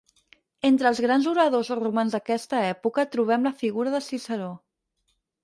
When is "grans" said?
1.05-1.27